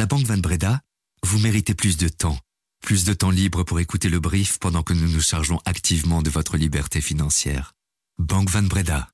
[0.00, 0.80] la Banque Van Breda,
[1.26, 2.38] vous méritez plus de temps.
[2.80, 6.30] Plus de temps libre pour écouter le brief pendant que nous nous chargeons activement de
[6.30, 7.74] votre liberté financière.
[8.18, 9.10] Banque Van Breda.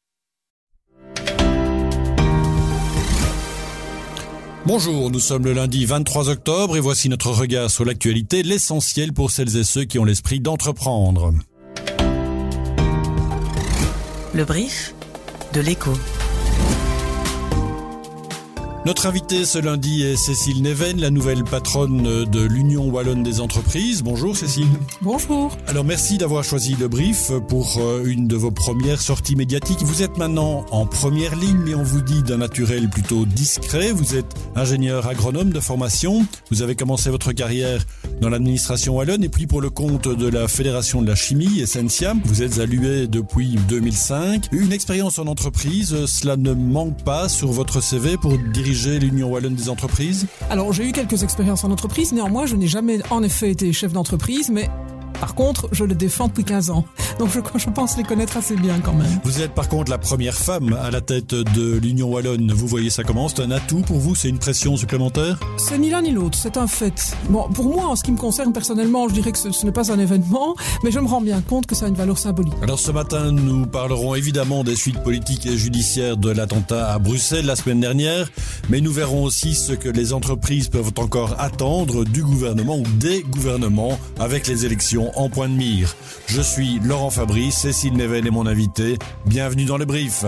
[4.65, 9.33] Bonjour, nous sommes le lundi 23 octobre et voici notre regard sur l'actualité, l'essentiel pour
[9.33, 11.35] celles et ceux qui ont l'esprit d'entreprendre.
[14.35, 14.95] Le brief
[15.53, 15.95] de l'écho.
[18.87, 24.05] Notre invité ce lundi est Cécile Neven, la nouvelle patronne de l'Union Wallonne des entreprises.
[24.05, 24.69] Bonjour Cécile.
[25.03, 25.51] Bonjour.
[25.67, 29.83] Alors merci d'avoir choisi le brief pour euh, une de vos premières sorties médiatiques.
[29.83, 33.91] Vous êtes maintenant en première ligne, mais on vous dit d'un naturel plutôt discret.
[33.91, 36.25] Vous êtes ingénieur agronome de formation.
[36.53, 37.85] Vous avez commencé votre carrière
[38.21, 42.15] dans l'administration wallonne et puis pour le compte de la Fédération de la chimie, Essentia.
[42.25, 44.47] Vous êtes allué depuis 2005.
[44.53, 49.55] Une expérience en entreprise, cela ne manque pas sur votre CV pour diriger l'Union Wallonne
[49.55, 53.51] des entreprises Alors j'ai eu quelques expériences en entreprise, néanmoins je n'ai jamais en effet
[53.51, 54.69] été chef d'entreprise, mais
[55.21, 56.85] par contre, je le défends depuis 15 ans.
[57.19, 59.21] Donc je, je, pense les connaître assez bien quand même.
[59.25, 62.53] Vous êtes par contre la première femme à la tête de l'Union Wallonne.
[62.53, 63.29] Vous voyez ça comment?
[63.29, 64.15] C'est un atout pour vous?
[64.15, 65.39] C'est une pression supplémentaire?
[65.57, 67.17] C'est ni l'un ni l'autre, c'est un fait.
[67.31, 69.73] Bon, pour moi, en ce qui me concerne personnellement, je dirais que ce, ce n'est
[69.73, 72.55] pas un événement, mais je me rends bien compte que ça a une valeur symbolique.
[72.63, 77.47] Alors ce matin, nous parlerons évidemment des suites politiques et judiciaires de l'attentat à Bruxelles
[77.47, 78.31] la semaine dernière,
[78.69, 83.23] mais nous verrons aussi ce que les entreprises peuvent encore attendre du gouvernement ou des
[83.23, 85.95] gouvernements avec les élections en point de mire.
[86.27, 88.99] Je suis Laurent Fabrice, Cécile Nevel est mon invité.
[89.27, 90.25] Bienvenue dans le brief.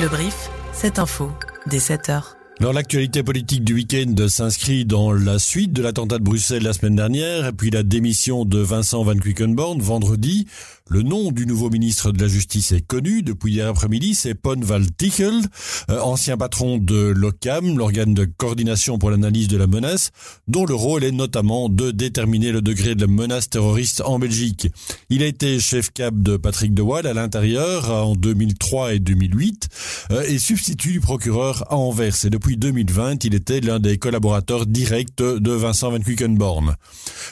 [0.00, 1.30] Le brief, cette info,
[1.66, 2.34] dès 7h.
[2.60, 6.94] Alors l'actualité politique du week-end s'inscrit dans la suite de l'attentat de Bruxelles la semaine
[6.94, 10.46] dernière et puis la démission de Vincent Van Quickenborn vendredi.
[10.92, 14.60] Le nom du nouveau ministre de la Justice est connu depuis hier après-midi, c'est Pon
[14.60, 15.40] Val Tichel,
[15.88, 20.10] euh, ancien patron de l'OCAM, l'organe de coordination pour l'analyse de la menace,
[20.48, 24.68] dont le rôle est notamment de déterminer le degré de la menace terroriste en Belgique.
[25.08, 29.68] Il a été chef cap de Patrick De Waal à l'intérieur en 2003 et 2008
[30.10, 32.26] euh, et substitut du procureur à Anvers.
[32.26, 36.76] Et depuis 2020, il était l'un des collaborateurs directs de Vincent Van Quickenborn.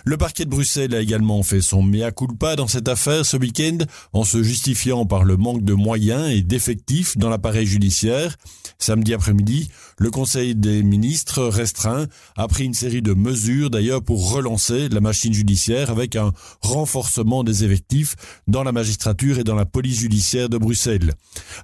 [0.06, 3.78] Le parquet de Bruxelles a également fait son mea culpa dans cette affaire week-end
[4.12, 8.36] en se justifiant par le manque de moyens et d'effectifs dans l'appareil judiciaire.
[8.78, 12.06] Samedi après-midi, le Conseil des ministres restreint
[12.36, 17.44] a pris une série de mesures d'ailleurs pour relancer la machine judiciaire avec un renforcement
[17.44, 18.16] des effectifs
[18.48, 21.12] dans la magistrature et dans la police judiciaire de Bruxelles.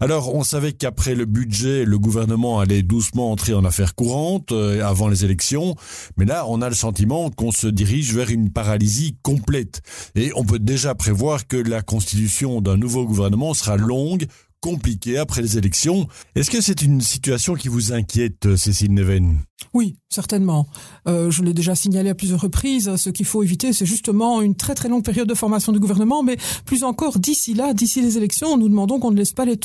[0.01, 4.85] Alors on savait qu'après le budget, le gouvernement allait doucement entrer en affaires courantes euh,
[4.85, 5.75] avant les élections,
[6.17, 9.81] mais là on a le sentiment qu'on se dirige vers une paralysie complète
[10.15, 14.27] et on peut déjà prévoir que la constitution d'un nouveau gouvernement sera longue,
[14.61, 16.09] compliquée après les élections.
[16.35, 19.39] Est-ce que c'est une situation qui vous inquiète, Cécile Neven?
[19.73, 20.67] Oui, certainement.
[21.09, 22.95] Euh, je l'ai déjà signalé à plusieurs reprises.
[22.97, 26.23] Ce qu'il faut éviter, c'est justement une très très longue période de formation du gouvernement,
[26.23, 29.57] mais plus encore d'ici là, d'ici les élections, nous demandons qu'on ne laisse pas les,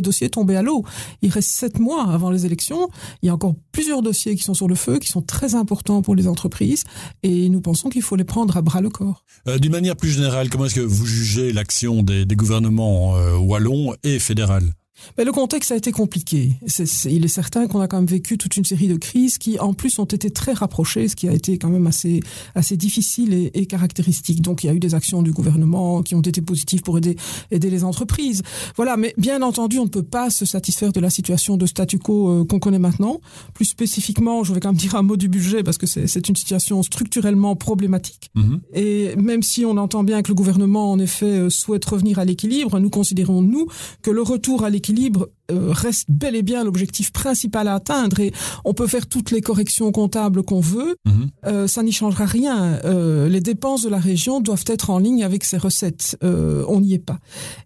[0.00, 0.84] dossiers tomber à l'eau.
[1.22, 2.88] Il reste sept mois avant les élections.
[3.22, 6.02] Il y a encore plusieurs dossiers qui sont sur le feu, qui sont très importants
[6.02, 6.84] pour les entreprises,
[7.22, 9.24] et nous pensons qu'il faut les prendre à bras le corps.
[9.48, 13.94] Euh, D'une manière plus générale, comment est-ce que vous jugez l'action des, gouvernements euh, wallons
[14.04, 14.72] et fédéral
[15.16, 16.54] mais le contexte a été compliqué.
[16.66, 18.88] C est, c est, il est certain qu'on a quand même vécu toute une série
[18.88, 21.86] de crises qui, en plus, ont été très rapprochées, ce qui a été quand même
[21.86, 22.20] assez,
[22.54, 24.40] assez difficile et, et caractéristique.
[24.42, 27.16] Donc, il y a eu des actions du gouvernement qui ont été positives pour aider,
[27.50, 28.42] aider les entreprises.
[28.76, 31.98] Voilà, mais bien entendu, on ne peut pas se satisfaire de la situation de statu
[31.98, 33.20] quo euh, qu'on connaît maintenant.
[33.54, 36.36] Plus spécifiquement, je vais quand même dire un mot du budget parce que c'est une
[36.36, 38.30] situation structurellement problématique.
[38.34, 38.58] -hmm.
[38.74, 42.78] Et même si on entend bien que le gouvernement, en effet, souhaite revenir à l'équilibre,
[42.78, 43.66] nous considérons, nous,
[44.02, 48.20] que le retour à l'équilibre l'équilibre euh, reste bel et bien l'objectif principal à atteindre
[48.20, 48.32] et
[48.64, 51.28] on peut faire toutes les corrections comptables qu'on veut, -hmm.
[51.46, 52.78] euh, ça n'y changera rien.
[52.84, 56.16] Euh, les dépenses de la région doivent être en ligne avec ses recettes.
[56.22, 57.18] Euh, on n'y est pas.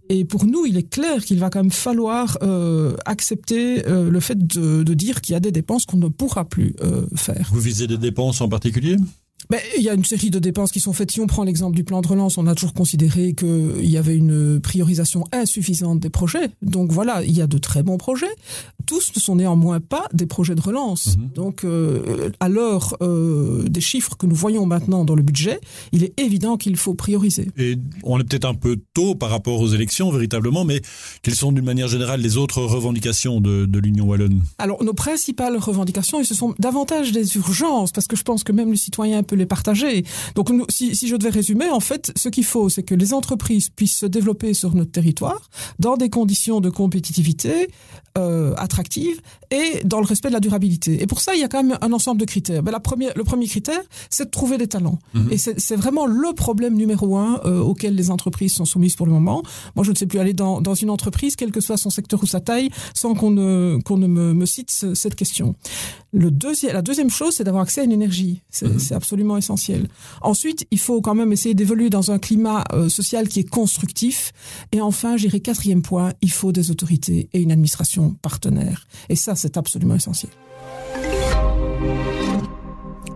[0.08, 2.38] Et pour nous, il est clair qu'il va quand même falloir
[3.06, 3.64] accepter
[4.16, 6.74] le fait de, de dire qu'il y a des dépenses qu'on ne pourra plus
[7.16, 7.46] faire.
[7.54, 8.96] Vous visez des dépenses en particulier?
[9.50, 11.10] Ben, il y a une série de dépenses qui sont faites.
[11.10, 14.16] Si on prend l'exemple du plan de relance, on a toujours considéré qu'il y avait
[14.16, 16.48] une priorisation insuffisante des projets.
[16.62, 18.34] Donc voilà, il y a de très bons projets.
[18.86, 21.16] Tous ne sont néanmoins pas des projets de relance.
[21.16, 21.32] -hmm.
[21.34, 25.58] Donc euh, à l'heure euh, des chiffres que nous voyons maintenant dans le budget,
[25.92, 27.46] il est évident qu'il faut prioriser.
[27.56, 30.80] Et on est peut-être un peu tôt par rapport aux élections, véritablement, mais
[31.22, 34.42] quelles sont d'une manière générale les autres revendications de, de l'Union Wallonne?
[34.58, 38.52] Alors nos principales revendications, et ce sont davantage des urgences, parce que je pense que
[38.52, 40.04] même le citoyen peut les partager.
[40.34, 43.12] Donc, nous, si, si je devais résumer, en fait, ce qu'il faut, c'est que les
[43.14, 47.68] entreprises puissent se développer sur notre territoire dans des conditions de compétitivité
[48.16, 49.20] euh, à attractive
[49.50, 51.02] et dans le respect de la durabilité.
[51.02, 52.62] Et pour ça, il y a quand même un ensemble de critères.
[52.62, 54.98] Ben, la première, le premier critère, c'est de trouver des talents.
[55.14, 55.28] Mhm.
[55.30, 59.12] Et c'est vraiment le problème numéro un euh, auquel les entreprises sont soumises pour le
[59.12, 59.42] moment.
[59.76, 62.22] Moi, je ne sais plus aller dans, dans une entreprise, quel que soit son secteur
[62.22, 65.54] ou sa taille, sans qu'on ne, qu'on ne me, me cite cette question.
[66.12, 68.42] Le deuxième, la deuxième chose, c'est d'avoir accès à une énergie.
[68.62, 68.78] Mhm.
[68.78, 69.88] C'est absolument essentiel.
[70.22, 74.32] Ensuite, il faut quand même essayer d'évoluer dans un climat euh, social qui est constructif.
[74.72, 78.86] Et enfin, j'irai quatrième point, il faut des autorités et une administration partenaire.
[79.08, 80.30] Et ça, c'est absolument essentiel.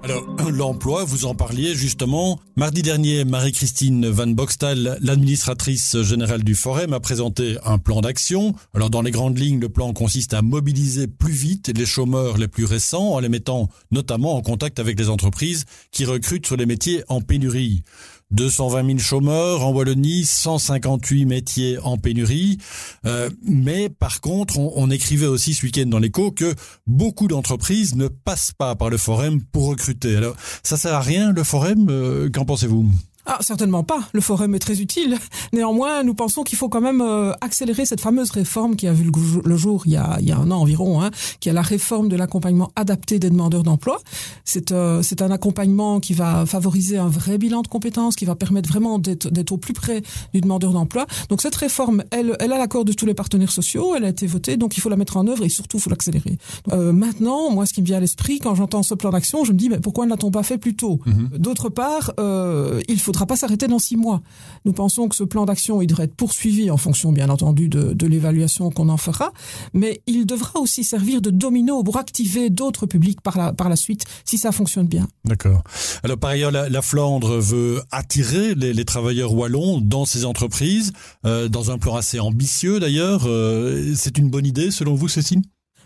[0.08, 2.40] Alors, l'emploi, vous en parliez justement.
[2.56, 8.54] Mardi dernier, Marie-Christine Van Boxtal, l'administratrice générale du Forum, a présenté un plan d'action.
[8.72, 12.48] Alors, dans les grandes lignes, le plan consiste à mobiliser plus vite les chômeurs les
[12.48, 16.64] plus récents en les mettant notamment en contact avec les entreprises qui recrutent sur les
[16.64, 17.82] métiers en pénurie.
[18.30, 22.58] 220 000 chômeurs en Wallonie, 158 métiers en pénurie.
[23.06, 26.54] Euh, mais par contre, on, écrivait aussi ce week-end dans l'écho que
[26.86, 30.16] beaucoup d'entreprises ne passent pas par le forum pour recruter.
[30.16, 32.88] Alors, ça sert à rien le forum euh, Qu'en pensez-vous?
[33.30, 34.00] Ah, certainement pas.
[34.14, 35.18] Le forum est très utile.
[35.52, 39.10] Néanmoins, nous pensons qu'il faut quand même euh, accélérer cette fameuse réforme qui a vu
[39.44, 41.60] le, jour il y a, il y a un an environ, hein, qui est la
[41.60, 44.00] réforme de l'accompagnement adapté des demandeurs d'emploi.
[44.44, 48.34] C'est euh, c'est un accompagnement qui va favoriser un vrai bilan de compétences, qui va
[48.34, 50.02] permettre vraiment d'être au plus près
[50.32, 51.06] du demandeur d'emploi.
[51.28, 54.26] Donc cette réforme, elle, elle a l'accord de tous les partenaires sociaux, elle a été
[54.26, 56.38] votée, donc il faut la mettre en œuvre et surtout il faut l'accélérer.
[56.72, 59.52] Euh, maintenant, moi, ce qui me vient à l'esprit quand j'entends ce plan d'action, je
[59.52, 61.00] me dis mais pourquoi ne l'a-t-on pas fait plus tôt?
[61.06, 61.38] Mm-hmm.
[61.38, 64.22] D'autre part, euh, il faudra pas s'arrêter dans six mois.
[64.64, 68.06] Nous pensons que ce plan d'action, il devrait être poursuivi en fonction, bien entendu, de,
[68.06, 69.32] l'évaluation qu'on en fera,
[69.74, 73.76] mais il devra aussi servir de domino pour activer d'autres publics par la, par la
[73.76, 75.08] suite, si ça fonctionne bien.
[75.24, 75.62] D'accord.
[76.04, 80.92] Alors, par ailleurs, la, Flandre veut attirer les, les, travailleurs wallons dans ses entreprises,
[81.26, 83.24] euh, dans un plan assez ambitieux d'ailleurs.
[83.26, 85.42] Euh, c'est une bonne idée, selon vous, Cécile?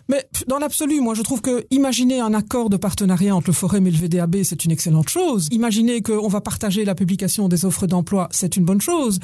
[0.09, 3.87] Mais dans l'absolu, moi, je trouve que imaginer un accord de partenariat entre le Forum
[3.87, 5.47] et le VDAB, c'est une excellente chose.
[5.51, 9.19] Imaginer qu'on va partager la publication des offres d'emploi, c'est une bonne chose.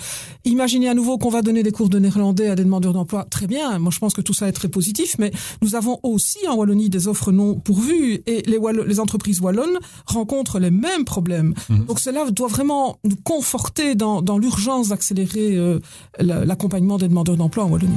[0.45, 3.47] Imaginer à nouveau qu'on va donner des cours de néerlandais à des demandeurs d'emploi, très
[3.47, 3.77] bien.
[3.79, 5.31] Moi, je pense que tout ça est très positif, mais
[5.61, 10.59] nous avons aussi en Wallonie des offres non pourvues et les, les entreprises wallonnes rencontrent
[10.59, 11.53] les mêmes problèmes.
[11.69, 11.85] Mhm.
[11.85, 15.79] Donc cela doit vraiment nous conforter dans, dans l'urgence d'accélérer euh,
[16.19, 17.93] l'accompagnement des demandeurs d'emploi en Wallonie.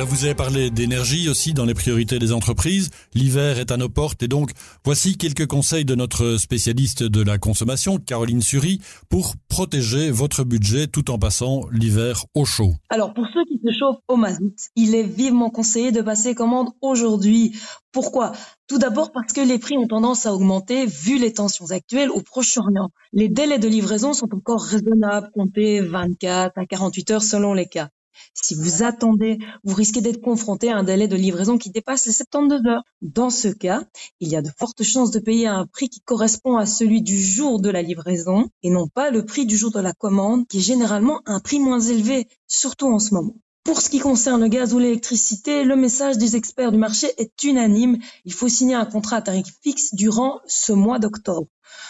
[0.00, 2.90] Vous avez parlé d'énergie aussi dans les priorités des entreprises.
[3.14, 4.52] L'hiver est à nos portes et donc
[4.84, 10.86] voici quelques conseils de notre spécialiste de la consommation, Caroline Sury, pour protéger votre budget
[10.86, 12.74] tout en passant l'hiver au chaud.
[12.90, 16.68] Alors pour ceux qui se chauffent au mazout, il est vivement conseillé de passer commande
[16.80, 17.56] aujourd'hui.
[17.90, 18.32] Pourquoi?
[18.68, 22.22] Tout d'abord parce que les prix ont tendance à augmenter vu les tensions actuelles au
[22.22, 22.90] Proche-Orient.
[23.12, 27.88] Les délais de livraison sont encore raisonnables, comptés 24 à 48 heures selon les cas.
[28.34, 32.12] Si vous attendez, vous risquez d'être confronté à un délai de livraison qui dépasse les
[32.12, 32.82] 72 heures.
[33.02, 33.84] Dans ce cas,
[34.20, 37.20] il y a de fortes chances de payer un prix qui correspond à celui du
[37.20, 40.58] jour de la livraison et non pas le prix du jour de la commande qui
[40.58, 43.34] est généralement un prix moins élevé, surtout en ce moment.
[43.68, 47.44] Pour ce qui concerne le gaz ou l'électricité, le message des experts du marché est
[47.44, 47.98] unanime.
[48.24, 51.48] Il faut signer un contrat à tarif fixe durant ce mois d'octobre.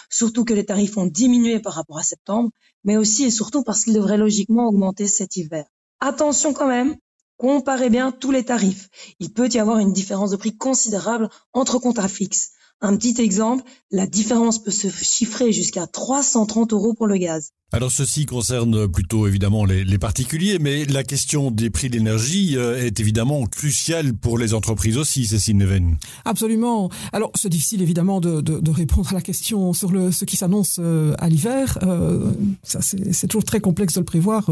[0.09, 2.49] Surtout que les tarifs ont diminué par rapport à septembre,
[2.83, 5.65] mais aussi et surtout parce qu'ils devraient logiquement augmenter cet hiver.
[6.01, 6.95] Attention quand même,
[7.37, 8.89] comparez bien tous les tarifs.
[9.19, 12.51] Il peut y avoir une différence de prix considérable entre contrats fixes.
[12.81, 17.51] Un petit exemple, la différence peut se chiffrer jusqu'à 330 euros pour le gaz.
[17.71, 22.83] Alors ceci concerne plutôt évidemment les, particuliers, mais la question des prix de l'énergie euh,
[22.83, 25.97] est évidemment cruciale pour les entreprises aussi, Cécile Neven.
[26.25, 26.89] Absolument.
[27.13, 31.13] Alors c'est difficile évidemment de, répondre à la question sur le, ce qui s'annonce euh,
[31.19, 31.77] à l'hiver.
[31.83, 32.31] Euh,
[32.63, 34.49] ça c'est toujours très complexe de le prévoir,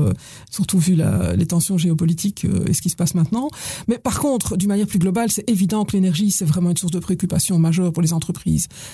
[0.52, 0.96] surtout vu
[1.36, 3.50] les tensions géopolitiques et ce qui se passe maintenant.
[3.88, 6.92] Mais par contre, d'une manière plus globale, c'est évident que l'énergie c'est vraiment une source
[6.92, 8.17] de préoccupation majeure pour les entreprises.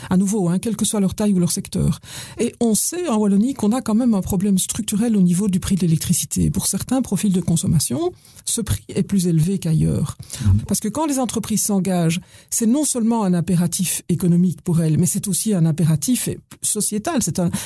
[0.10, 2.00] À nouveau, hein, quelle que soit leur taille ou leur secteur.
[2.40, 5.60] Et on sait en Wallonie qu'on a quand même un problème structurel au niveau du
[5.60, 6.50] prix de l'électricité.
[6.50, 8.12] Pour certains profils de consommation,
[8.46, 10.18] ce prix est plus élevé qu'ailleurs.
[10.46, 10.62] Mhm.
[10.68, 15.06] Parce que quand les entreprises s'engagent, c'est non seulement un impératif économique pour elles, mais
[15.06, 16.30] c'est aussi un impératif
[16.62, 17.22] sociétal.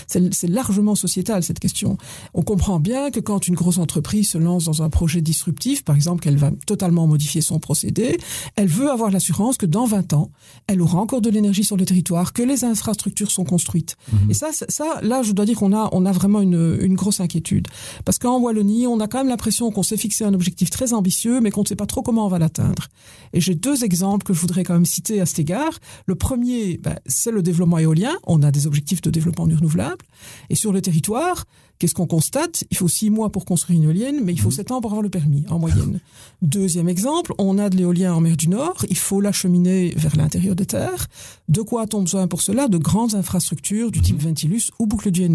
[0.07, 1.97] C'est largement sociétal, cette question.
[2.33, 5.95] On comprend bien que quand une grosse entreprise se lance dans un projet disruptif, par
[5.95, 8.17] exemple qu'elle va totalement modifier son procédé,
[8.55, 10.31] elle veut avoir l'assurance que dans 20 ans,
[10.67, 13.95] elle aura encore de l'énergie sur le territoire, que les infrastructures sont construites.
[14.11, 14.31] Mhm.
[14.31, 17.19] Et ça, ça, là, je dois dire qu'on a, on a vraiment une, une grosse
[17.19, 17.67] inquiétude.
[18.05, 21.41] Parce qu'en Wallonie, on a quand même l'impression qu'on s'est fixé un objectif très ambitieux,
[21.41, 22.87] mais qu'on ne sait pas trop comment on va l'atteindre.
[23.33, 25.79] Et j'ai deux exemples que je voudrais quand même citer à cet égard.
[26.05, 28.15] Le premier, ben, c'est le développement éolien.
[28.25, 30.05] On a des objectifs de développement renouvelable.
[30.49, 31.45] Et sur le territoire,
[31.79, 32.63] Qu'est-ce qu'on constate?
[32.71, 34.55] Il faut six mois pour construire une éolienne, mais il faut mhm.
[34.55, 35.99] sept ans pour avoir le permis, en moyenne.
[36.41, 40.55] Deuxième exemple, on a de l'éolien en mer du Nord, il faut l'acheminer vers l'intérieur
[40.55, 41.07] des terres.
[41.49, 42.67] De quoi a-t-on besoin pour cela?
[42.67, 44.29] De grandes infrastructures du type mhm.
[44.29, 45.27] Ventilus ou boucle du.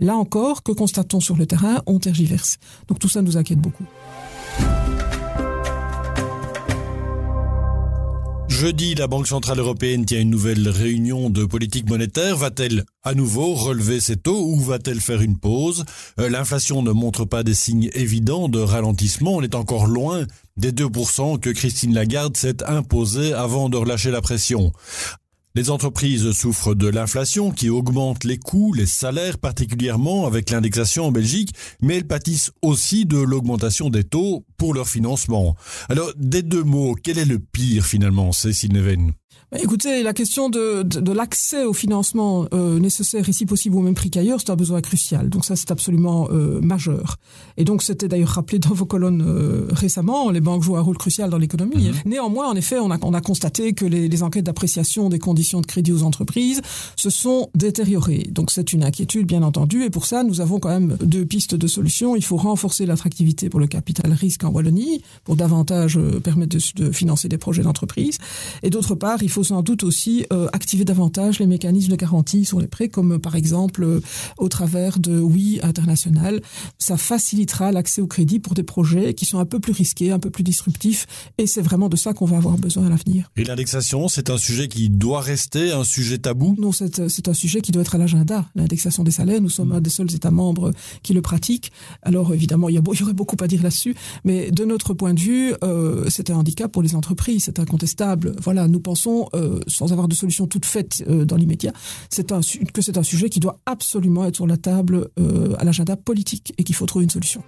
[0.00, 1.82] Là encore, que constate-t-on sur le terrain?
[1.86, 2.58] On tergiverse.
[2.88, 3.84] Donc tout ça nous inquiète beaucoup.
[8.54, 12.36] Jeudi, la Banque Centrale Européenne tient une nouvelle réunion de politique monétaire.
[12.36, 15.84] Va-t-elle à nouveau relever ses taux ou va-t-elle faire une pause?
[16.20, 19.34] Euh, L'inflation ne montre pas des signes évidents de ralentissement.
[19.34, 20.24] On est encore loin
[20.56, 24.72] des 2% que Christine Lagarde s'est imposé avant de relâcher la pression.
[25.56, 31.12] Les entreprises souffrent de l'inflation qui augmente les coûts, les salaires particulièrement avec l'indexation en
[31.12, 35.54] Belgique, mais elles pâtissent aussi de l'augmentation des taux pour leur financement.
[35.88, 39.12] Alors, des deux mots, quel est le pire finalement, Cécile Neven?
[39.62, 44.10] Écoutez, la question de, de, l'accès au financement euh, nécessaire ici possible au même prix
[44.10, 45.28] qu'ailleurs, c'est un besoin crucial.
[45.28, 47.16] Donc ça, c'est absolument euh, majeur.
[47.56, 50.98] Et donc c'était d'ailleurs rappelé dans vos colonnes euh, récemment, les banques jouent un rôle
[50.98, 51.88] crucial dans l'économie.
[51.88, 51.94] Mhm.
[52.06, 55.60] Néanmoins, en effet, on a, on a constaté que les, les enquêtes d'appréciation des conditions
[55.60, 56.60] de crédit aux entreprises
[56.96, 58.26] se sont détériorées.
[58.30, 59.84] Donc c'est une inquiétude, bien entendu.
[59.84, 62.16] Et pour ça, nous avons quand même deux pistes de solutions.
[62.16, 66.90] Il faut renforcer l'attractivité pour le capital risque en Wallonie, pour davantage permettre de, de
[66.90, 68.18] financer des projets d'entreprise.
[68.62, 72.44] Et d'autre part, il faut sans doute aussi euh, activer davantage les mécanismes de garantie
[72.44, 74.00] sur les prêts, comme euh, par exemple euh,
[74.38, 76.42] au travers de Oui International.
[76.78, 80.18] Ça facilitera l'accès au crédit pour des projets qui sont un peu plus risqués, un
[80.18, 81.06] peu plus disruptifs,
[81.38, 83.30] et c'est vraiment de ça qu'on va avoir besoin à l'avenir.
[83.36, 86.54] Et l'indexation, c'est un sujet qui doit rester un sujet tabou?
[86.58, 88.46] Non, c'est un sujet qui doit être à l'agenda.
[88.54, 91.72] L'indexation des salaires, nous sommes un des seuls États membres qui le pratiquent.
[92.02, 95.14] Alors évidemment, il y, il y aurait beaucoup à dire là-dessus, mais de notre point
[95.14, 98.34] de vue, euh, c'est un handicap pour les entreprises, c'est incontestable.
[98.42, 101.72] Voilà, nous pensons euh, sans avoir de solution toute faite euh, dans l'immédiat,
[102.08, 102.32] c'est
[102.72, 106.52] que c'est un sujet qui doit absolument être sur la table euh, à l'agenda politique
[106.58, 107.42] et qu'il faut trouver une solution.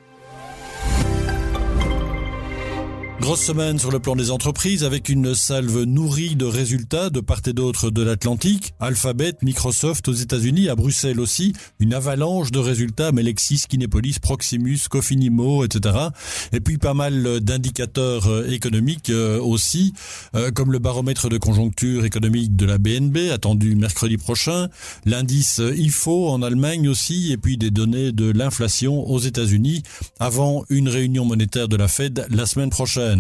[3.27, 7.41] Grosse semaine sur le plan des entreprises avec une salve nourrie de résultats de part
[7.47, 8.73] et d'autre de l'Atlantique.
[8.79, 15.65] Alphabet, Microsoft aux États-Unis, à Bruxelles aussi, une avalanche de résultats, Melexis, Kinepolis, Proximus, Cofinimo,
[15.65, 15.97] etc.
[16.53, 19.93] Et puis pas mal d'indicateurs euh, économiques euh, aussi,
[20.37, 24.69] euh, comme le baromètre de conjoncture économique de la BNB, attendu mercredi prochain,
[25.05, 29.83] l'indice IFO en Allemagne aussi, et puis des données de l'inflation aux États-Unis
[30.21, 33.16] avant une réunion monétaire de la Fed la semaine prochaine.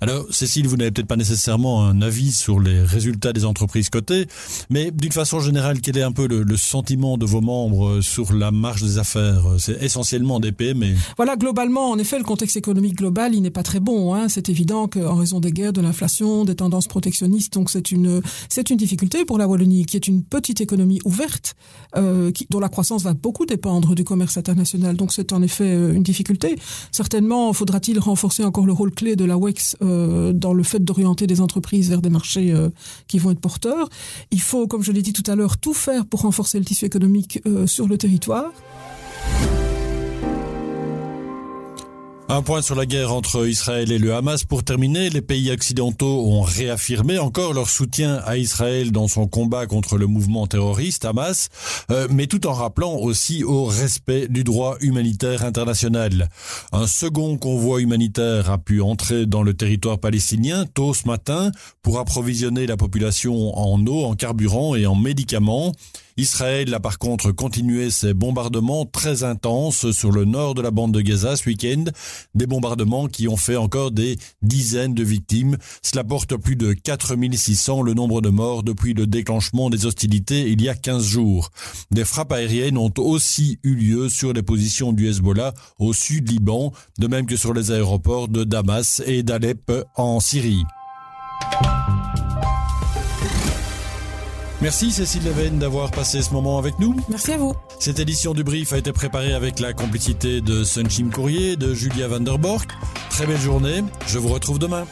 [0.00, 4.26] Alors, Cécile, vous n'avez peut-être pas nécessairement un avis sur les résultats des entreprises cotées,
[4.70, 8.50] mais d'une façon générale, quel est un peu le, sentiment de vos membres sur la
[8.50, 9.44] marge des affaires?
[9.58, 10.94] C'est essentiellement des PME.
[11.16, 14.14] Voilà, globalement, en effet, le contexte économique global, n'est pas très bon.
[14.14, 14.28] Hein.
[14.28, 18.70] C'est évident qu'en raison des guerres, de l'inflation, des tendances protectionnistes, donc c'est une c'est
[18.70, 21.54] une difficulté pour la Wallonie, qui est une petite économie ouverte,
[21.96, 24.96] euh, dont la croissance va beaucoup dépendre du commerce international.
[24.96, 26.56] Donc c'est en effet euh, une difficulté.
[26.92, 30.84] Certainement, faudra-t-il renforcer encore le rôle clé de de la WEX euh, dans le fait
[30.84, 32.68] d'orienter des entreprises vers des marchés euh,
[33.08, 33.88] qui vont être porteurs.
[34.30, 36.84] Il faut, comme je l'ai dit tout à l'heure, tout faire pour renforcer le tissu
[36.84, 38.52] économique euh, sur le territoire.
[42.34, 44.44] Un point sur la guerre entre Israël et le Hamas.
[44.44, 49.66] Pour terminer, les pays occidentaux ont réaffirmé encore leur soutien à Israël dans son combat
[49.66, 51.50] contre le mouvement terroriste Hamas,
[51.90, 56.30] euh, mais tout en rappelant aussi au respect du droit humanitaire international.
[56.72, 61.98] Un second convoi humanitaire a pu entrer dans le territoire palestinien tôt ce matin pour
[61.98, 65.74] approvisionner la population en eau, en carburant et en médicaments.
[66.16, 70.92] Israël a par contre continué ses bombardements très intenses sur le nord de la bande
[70.92, 71.84] de Gaza ce week-end,
[72.34, 75.56] des bombardements qui ont fait encore des dizaines de victimes.
[75.82, 80.62] Cela porte plus de 4600 le nombre de morts depuis le déclenchement des hostilités il
[80.62, 81.50] y a 15 jours.
[81.90, 86.72] Des frappes aériennes ont aussi eu lieu sur les positions du Hezbollah au sud Liban,
[86.98, 90.64] de même que sur les aéroports de Damas et d'Alep en Syrie.
[94.62, 96.94] Merci Cécile Leven d'avoir passé ce moment avec nous.
[97.08, 97.52] Merci à vous.
[97.80, 101.74] Cette édition du Brief a été préparée avec la complicité de Sunchim Courrier et de
[101.74, 102.68] Julia Vanderborg.
[103.10, 104.86] Très belle journée, je vous retrouve demain.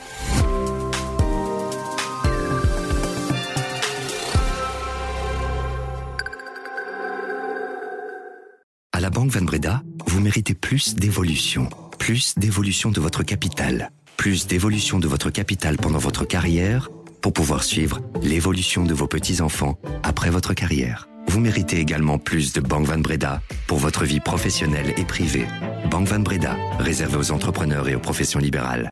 [8.90, 14.48] À la Banque Van Breda, vous méritez plus d'évolution, plus d'évolution de votre capital, plus
[14.48, 16.88] d'évolution de votre capital pendant votre carrière
[17.20, 21.08] pour pouvoir suivre l'évolution de vos petits-enfants après votre carrière.
[21.28, 25.46] Vous méritez également plus de Banque Van Breda pour votre vie professionnelle et privée.
[25.90, 28.88] Banque Van Breda, réservée aux entrepreneurs et aux professions libérales.